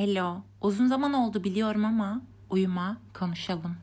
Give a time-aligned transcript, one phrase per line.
[0.00, 0.42] Hello.
[0.60, 3.76] Uzun zaman oldu biliyorum ama uyuma, konuşalım.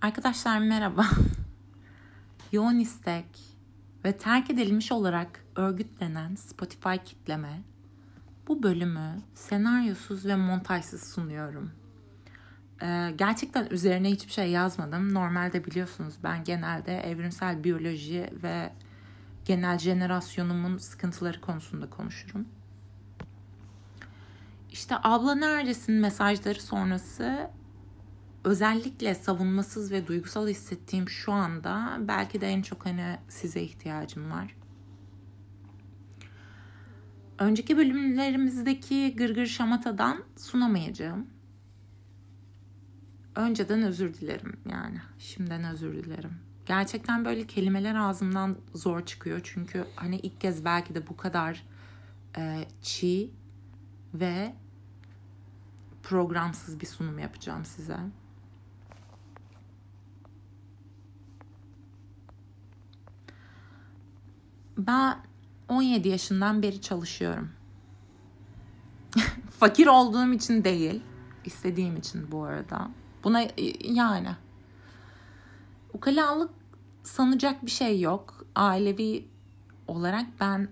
[0.00, 1.06] Arkadaşlar merhaba.
[2.52, 3.26] Yoğun istek
[4.04, 7.62] ve terk edilmiş olarak örgütlenen Spotify kitleme
[8.48, 11.85] bu bölümü senaryosuz ve montajsız sunuyorum.
[12.82, 15.14] Ee, gerçekten üzerine hiçbir şey yazmadım.
[15.14, 18.72] Normalde biliyorsunuz ben genelde evrimsel biyoloji ve
[19.44, 22.48] genel jenerasyonumun sıkıntıları konusunda konuşurum.
[24.72, 27.50] İşte abla neredesin mesajları sonrası
[28.44, 34.56] özellikle savunmasız ve duygusal hissettiğim şu anda belki de en çok hani size ihtiyacım var.
[37.38, 41.26] Önceki bölümlerimizdeki gırgır şamatadan sunamayacağım.
[43.36, 45.00] Önceden özür dilerim yani.
[45.18, 46.32] Şimdiden özür dilerim.
[46.66, 49.40] Gerçekten böyle kelimeler ağzımdan zor çıkıyor.
[49.44, 51.66] Çünkü hani ilk kez belki de bu kadar
[52.38, 53.30] e, çiğ
[54.14, 54.54] ve
[56.02, 57.98] programsız bir sunum yapacağım size.
[64.78, 65.18] Ben
[65.68, 67.50] 17 yaşından beri çalışıyorum.
[69.50, 71.02] Fakir olduğum için değil,
[71.44, 72.90] istediğim için bu arada.
[73.24, 73.46] Buna
[73.84, 74.28] yani
[75.92, 76.50] ukalalık
[77.02, 78.44] sanacak bir şey yok.
[78.54, 79.28] Ailevi
[79.88, 80.68] olarak ben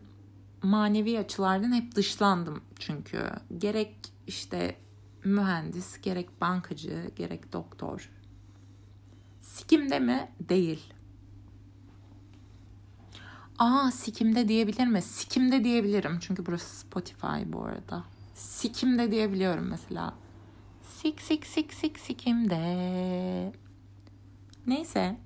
[0.62, 3.30] manevi açılardan hep dışlandım çünkü.
[3.58, 4.76] Gerek işte
[5.24, 8.10] mühendis, gerek bankacı, gerek doktor.
[9.40, 10.28] Sikimde mi?
[10.48, 10.92] Değil.
[13.58, 15.02] Aa sikimde diyebilir mi?
[15.02, 16.18] Sikimde diyebilirim.
[16.20, 18.04] Çünkü burası Spotify bu arada.
[18.34, 20.14] Sikimde diyebiliyorum mesela.
[21.04, 23.52] Sik sik sik sik sikimde.
[24.66, 25.16] Neyse.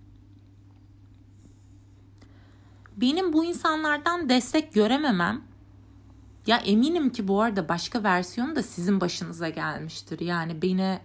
[2.96, 5.42] Benim bu insanlardan destek görememem
[6.46, 10.20] ya eminim ki bu arada başka versiyonu da sizin başınıza gelmiştir.
[10.20, 11.00] Yani beni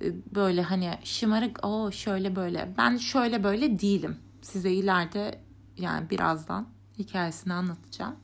[0.00, 4.16] e, böyle hani şımarık o şöyle böyle ben şöyle böyle değilim.
[4.40, 5.40] Size ileride
[5.78, 8.16] yani birazdan hikayesini anlatacağım.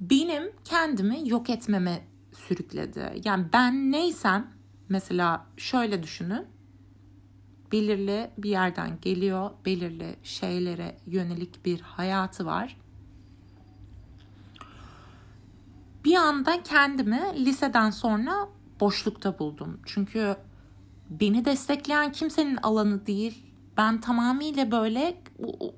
[0.00, 3.20] Benim kendimi yok etmeme sürükledi.
[3.24, 4.50] Yani ben neysem
[4.88, 6.46] mesela şöyle düşünün.
[7.72, 12.76] Belirli bir yerden geliyor, belirli şeylere yönelik bir hayatı var.
[16.04, 18.48] Bir anda kendimi liseden sonra
[18.80, 19.80] boşlukta buldum.
[19.86, 20.36] Çünkü
[21.10, 23.46] beni destekleyen kimsenin alanı değil.
[23.76, 25.16] Ben tamamıyla böyle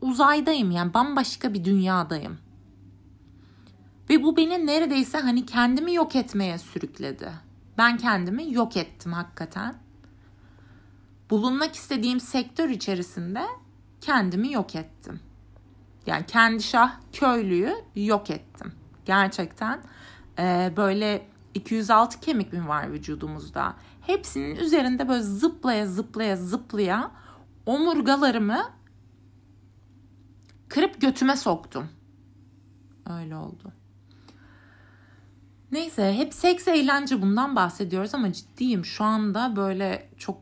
[0.00, 2.38] uzaydayım yani bambaşka bir dünyadayım.
[4.10, 7.32] Ve bu beni neredeyse hani kendimi yok etmeye sürükledi.
[7.78, 9.75] Ben kendimi yok ettim hakikaten.
[11.31, 13.43] Bulunmak istediğim sektör içerisinde
[14.00, 15.20] kendimi yok ettim.
[16.06, 18.72] Yani kendi şah köylüyü yok ettim.
[19.04, 19.82] Gerçekten
[20.38, 23.75] e, böyle 206 kemik mi var vücudumuzda?
[24.00, 27.10] Hepsinin üzerinde böyle zıplaya zıplaya zıplaya
[27.66, 28.70] omurgalarımı
[30.69, 31.88] kırıp götüme soktum.
[33.10, 33.72] Öyle oldu.
[35.72, 38.84] Neyse hep seks eğlence bundan bahsediyoruz ama ciddiyim.
[38.84, 40.41] Şu anda böyle çok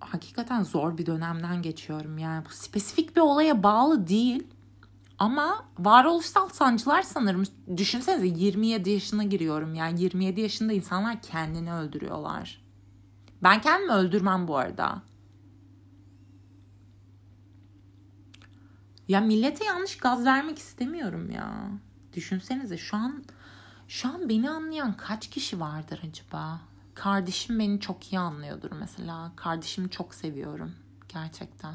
[0.00, 2.18] hakikaten zor bir dönemden geçiyorum.
[2.18, 4.46] Yani bu spesifik bir olaya bağlı değil.
[5.18, 7.42] Ama varoluşsal sancılar sanırım.
[7.76, 9.74] Düşünsenize 27 yaşına giriyorum.
[9.74, 12.62] Yani 27 yaşında insanlar kendini öldürüyorlar.
[13.42, 15.02] Ben kendimi öldürmem bu arada.
[19.08, 21.70] Ya millete yanlış gaz vermek istemiyorum ya.
[22.12, 23.24] Düşünsenize şu an
[23.88, 26.60] şu an beni anlayan kaç kişi vardır acaba?
[26.94, 29.32] Kardeşim beni çok iyi anlıyordur mesela.
[29.36, 30.74] Kardeşimi çok seviyorum
[31.08, 31.74] gerçekten.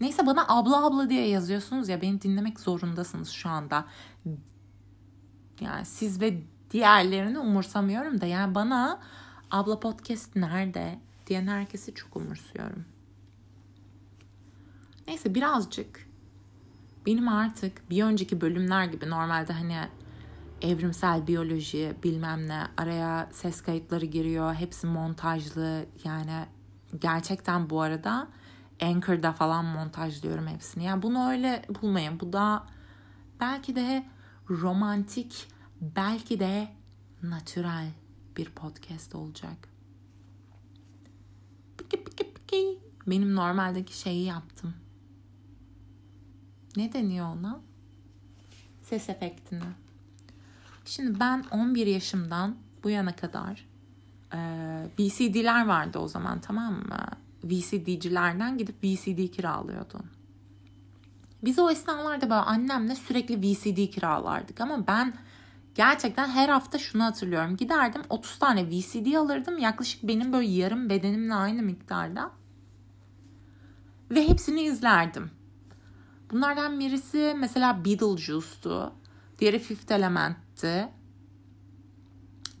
[0.00, 3.84] Neyse bana abla abla diye yazıyorsunuz ya beni dinlemek zorundasınız şu anda.
[5.60, 9.00] Yani siz ve diğerlerini umursamıyorum da yani bana
[9.50, 12.84] abla podcast nerede diyen herkesi çok umursuyorum.
[15.06, 16.08] Neyse birazcık
[17.06, 19.76] benim artık bir önceki bölümler gibi normalde hani
[20.62, 24.54] evrimsel biyoloji bilmem ne araya ses kayıtları giriyor.
[24.54, 26.46] Hepsi montajlı yani
[27.00, 28.28] gerçekten bu arada
[28.82, 30.84] Anchor'da falan montajlıyorum hepsini.
[30.84, 32.20] Yani bunu öyle bulmayın.
[32.20, 32.66] Bu da
[33.40, 34.06] belki de
[34.50, 35.48] romantik,
[35.80, 36.68] belki de
[37.22, 37.90] natürel
[38.36, 39.70] bir podcast olacak.
[43.06, 44.74] Benim normaldeki şeyi yaptım.
[46.76, 47.60] Ne deniyor ona?
[48.82, 49.62] Ses efektini.
[50.90, 53.70] Şimdi ben 11 yaşımdan bu yana kadar
[54.34, 57.06] Ee, VCD'ler vardı o zaman tamam mı?
[57.44, 60.02] VCD'cilerden gidip VCD kiralıyordun.
[61.44, 65.14] Biz o esnalarda böyle annemle sürekli VCD kiralardık ama ben
[65.74, 67.56] gerçekten her hafta şunu hatırlıyorum.
[67.56, 72.30] Giderdim 30 tane VCD alırdım yaklaşık benim böyle yarım bedenimle aynı miktarda.
[74.10, 75.30] Ve hepsini izlerdim.
[76.30, 78.99] Bunlardan birisi mesela Beetlejuice'tu.
[79.40, 80.88] Diğeri Fifth Element'ti.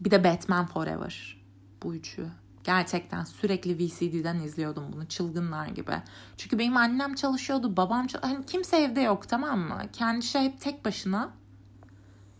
[0.00, 1.42] Bir de Batman Forever.
[1.82, 2.26] Bu üçü.
[2.64, 5.92] Gerçekten sürekli VCD'den izliyordum bunu çılgınlar gibi.
[6.36, 8.36] Çünkü benim annem çalışıyordu, babam çalışıyordu.
[8.36, 9.82] Hani kimse evde yok tamam mı?
[9.92, 11.30] Kendi şey hep tek başına.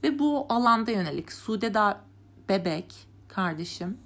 [0.02, 1.32] Ve bu alanda yönelik.
[1.32, 2.00] Sude da
[2.48, 2.94] bebek
[3.28, 3.98] kardeşim.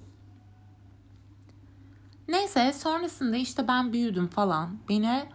[2.28, 4.78] Neyse sonrasında işte ben büyüdüm falan.
[4.88, 5.28] Beni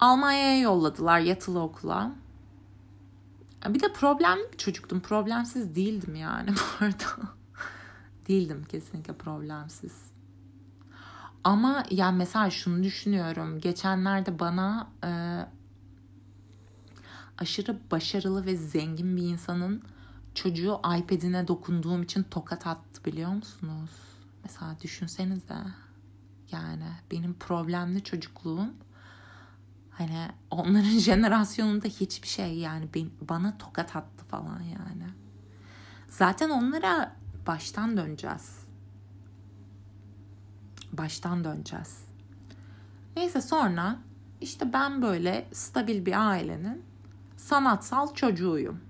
[0.00, 2.12] Almanya'ya yolladılar yatılı okula.
[3.68, 5.00] Bir de problemli bir çocuktum.
[5.00, 7.32] Problemsiz değildim yani bu arada.
[8.28, 10.10] değildim kesinlikle problemsiz.
[11.44, 13.60] Ama yani mesela şunu düşünüyorum.
[13.60, 15.10] Geçenlerde bana e,
[17.38, 19.82] aşırı başarılı ve zengin bir insanın
[20.34, 23.90] çocuğu iPad'ine dokunduğum için tokat attı biliyor musunuz?
[24.44, 25.62] Mesela düşünsenize.
[26.52, 28.74] Yani benim problemli çocukluğum
[30.00, 32.88] hani onların jenerasyonunda hiçbir şey yani
[33.20, 35.10] bana tokat attı falan yani.
[36.08, 37.16] Zaten onlara
[37.46, 38.58] baştan döneceğiz.
[40.92, 42.04] Baştan döneceğiz.
[43.16, 43.96] Neyse sonra
[44.40, 46.82] işte ben böyle stabil bir ailenin
[47.36, 48.80] sanatsal çocuğuyum.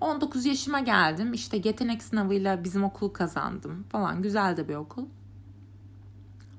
[0.00, 1.32] 19 yaşıma geldim.
[1.32, 4.22] İşte yetenek sınavıyla bizim okulu kazandım falan.
[4.22, 5.06] Güzel de bir okul.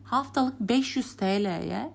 [0.04, 1.94] Haftalık 500 TL'ye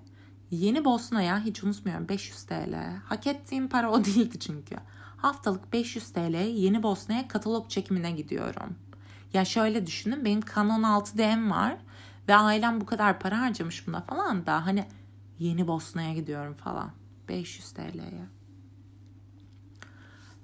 [0.51, 2.75] Yeni Bosna'ya hiç unutmuyorum 500 TL.
[3.05, 4.77] Hak ettiğim para o değildi çünkü.
[5.17, 8.77] Haftalık 500 TL Yeni Bosna'ya katalog çekimine gidiyorum.
[9.33, 11.77] Ya şöyle düşünün benim Canon 6D'm var
[12.29, 14.85] ve ailem bu kadar para harcamış buna falan da hani
[15.39, 16.91] Yeni Bosna'ya gidiyorum falan.
[17.29, 18.27] 500 TL'ye.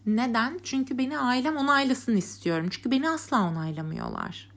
[0.06, 0.61] Neden?
[0.62, 2.69] Çünkü beni ailem onaylasın istiyorum.
[2.70, 4.50] Çünkü beni asla onaylamıyorlar.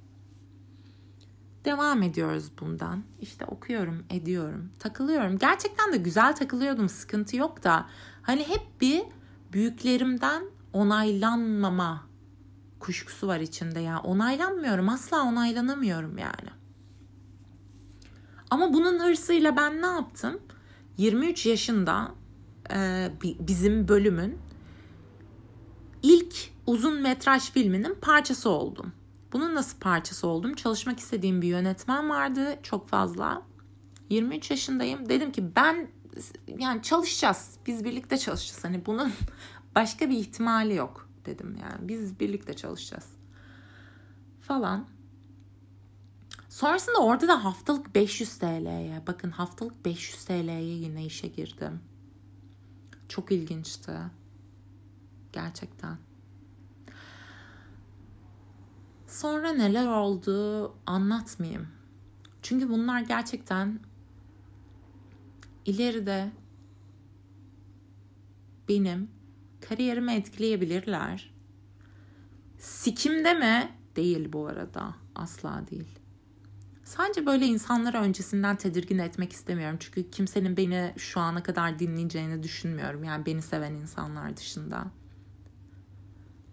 [1.65, 3.04] Devam ediyoruz bundan.
[3.21, 5.38] İşte okuyorum, ediyorum, takılıyorum.
[5.38, 7.86] Gerçekten de güzel takılıyordum, sıkıntı yok da.
[8.21, 9.04] Hani hep bir
[9.54, 10.44] büyüklerimden
[10.74, 12.04] onaylanmama
[12.80, 14.00] kuşkusu var içinde ya.
[14.00, 16.50] Onaylanmıyorum, asla onaylanamıyorum yani.
[18.50, 20.39] Ama bunun hırsıyla ben ne yaptım?
[20.98, 22.12] 23 yaşında
[22.74, 24.38] e, bizim bölümün
[26.04, 26.36] ilk
[26.68, 28.94] uzun metraj filminin parçası oldum.
[29.33, 30.53] Bunun nasıl parçası oldum?
[30.53, 33.41] Çalışmak istediğim bir yönetmen vardı çok fazla.
[34.09, 35.09] 23 yaşındayım.
[35.09, 35.88] Dedim ki ben
[36.57, 37.57] yani çalışacağız.
[37.65, 38.63] Biz birlikte çalışacağız.
[38.63, 39.13] Hani bunun
[39.75, 41.88] başka bir ihtimali yok dedim yani.
[41.88, 43.07] Biz birlikte çalışacağız.
[44.41, 44.85] Falan.
[46.50, 51.80] Sonrasında orada da haftalık 500 TL'ye bakın haftalık 500 TL'ye yine işe girdim.
[53.09, 53.91] Çok ilginçti.
[55.33, 55.97] Gerçekten.
[59.13, 61.68] Sonra neler oldu anlatmayayım.
[62.42, 63.80] Çünkü bunlar gerçekten
[65.65, 66.31] ileride
[68.69, 69.10] benim
[69.69, 71.33] kariyerimi etkileyebilirler.
[72.57, 73.71] Sikimde mi?
[73.95, 74.95] Değil bu arada.
[75.16, 76.00] Asla değil.
[76.83, 79.78] Sadece böyle insanları öncesinden tedirgin etmek istemiyorum.
[79.80, 83.04] Çünkü kimsenin beni şu ana kadar dinleyeceğini düşünmüyorum.
[83.04, 84.85] Yani beni seven insanlar dışında.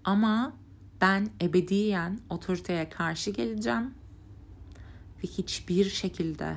[0.05, 0.61] Ama
[1.01, 3.95] ben ebediyen otoriteye karşı geleceğim
[5.25, 6.57] ve hiçbir şekilde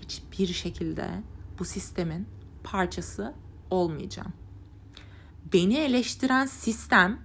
[0.00, 1.10] hiçbir şekilde
[1.58, 2.26] bu sistemin
[2.64, 3.34] parçası
[3.70, 4.32] olmayacağım.
[5.52, 7.20] Beni eleştiren sistem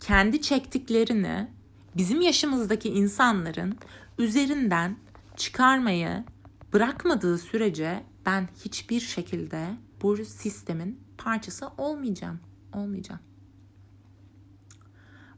[0.00, 1.48] kendi çektiklerini
[1.96, 3.78] bizim yaşımızdaki insanların
[4.18, 4.96] üzerinden
[5.36, 6.24] çıkarmayı
[6.72, 12.40] bırakmadığı sürece ben hiçbir şekilde bu sistemin parçası olmayacağım.
[12.72, 13.20] Olmayacağım.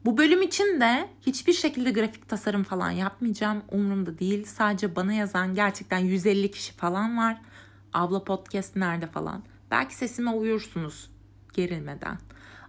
[0.04, 3.62] Bu bölüm için de hiçbir şekilde grafik tasarım falan yapmayacağım.
[3.72, 4.44] Umurumda değil.
[4.44, 7.40] Sadece bana yazan gerçekten 150 kişi falan var.
[7.92, 9.42] Abla podcast nerede falan.
[9.70, 11.10] Belki sesime uyursunuz
[11.52, 12.18] gerilmeden.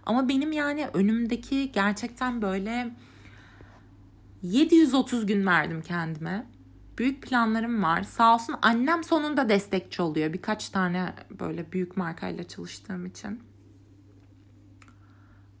[0.06, 2.90] Ama benim yani önümdeki gerçekten böyle
[4.42, 6.46] 730 gün verdim kendime.
[6.98, 8.02] Büyük planlarım var.
[8.02, 10.32] Sağ olsun annem sonunda destekçi oluyor.
[10.32, 13.40] Birkaç tane böyle büyük markayla çalıştığım için.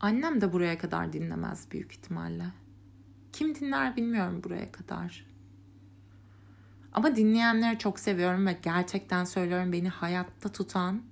[0.00, 2.44] Annem de buraya kadar dinlemez büyük ihtimalle.
[3.32, 5.26] Kim dinler bilmiyorum buraya kadar.
[6.92, 11.02] Ama dinleyenleri çok seviyorum ve gerçekten söylüyorum beni hayatta tutan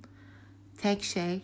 [0.78, 1.42] tek şey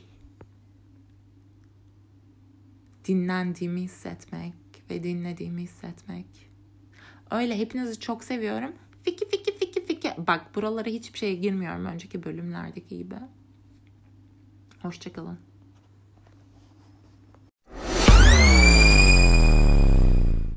[3.05, 4.55] dinlendiğimi hissetmek
[4.91, 6.51] ve dinlediğimi hissetmek.
[7.31, 8.73] Öyle hepinizi çok seviyorum.
[9.03, 10.13] Fiki fiki fiki fiki.
[10.19, 13.15] Bak buralara hiçbir şeye girmiyorum önceki bölümlerdeki gibi.
[14.83, 15.50] Hoşçakalın.